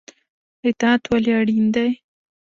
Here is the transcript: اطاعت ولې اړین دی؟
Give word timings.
اطاعت 0.67 1.01
ولې 1.11 1.31
اړین 1.39 1.65
دی؟ 1.75 1.89